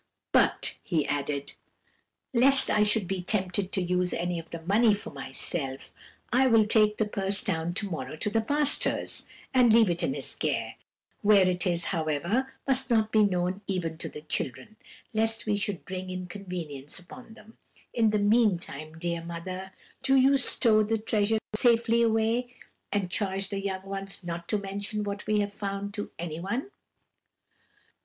"'But,' 0.31 0.79
he 0.81 1.05
added, 1.07 1.53
'lest 2.33 2.71
I 2.71 2.81
should 2.81 3.07
be 3.07 3.21
tempted 3.21 3.71
to 3.71 3.83
use 3.83 4.15
any 4.15 4.39
of 4.39 4.49
the 4.49 4.63
money 4.63 4.95
for 4.95 5.11
myself, 5.11 5.93
I 6.33 6.47
will 6.47 6.65
take 6.65 6.97
the 6.97 7.05
purse 7.05 7.43
down 7.43 7.75
to 7.75 7.87
morrow 7.91 8.15
to 8.15 8.31
the 8.31 8.41
pastor's, 8.41 9.27
and 9.53 9.71
leave 9.71 9.91
it 9.91 10.01
in 10.01 10.15
his 10.15 10.33
care. 10.33 10.73
Where 11.21 11.47
it 11.47 11.67
is, 11.67 11.85
however, 11.93 12.51
must 12.67 12.89
not 12.89 13.11
be 13.11 13.21
known 13.23 13.61
even 13.67 13.99
to 13.99 14.09
the 14.09 14.21
children, 14.21 14.75
lest 15.13 15.45
we 15.45 15.55
should 15.55 15.85
bring 15.85 16.09
inconvenience 16.09 16.97
upon 16.97 17.35
him. 17.35 17.59
In 17.93 18.09
the 18.09 18.17
meantime, 18.17 18.97
dear 18.97 19.23
mother, 19.23 19.71
do 20.01 20.15
you 20.15 20.39
stow 20.39 20.81
the 20.81 20.97
treasure 20.97 21.37
safely 21.55 22.01
away, 22.01 22.55
and 22.91 23.11
charge 23.11 23.49
the 23.49 23.63
young 23.63 23.83
ones 23.83 24.23
not 24.23 24.47
to 24.47 24.57
mention 24.57 25.03
what 25.03 25.27
we 25.27 25.41
have 25.41 25.53
found 25.53 25.93
to 25.93 26.09
anyone.' 26.17 26.71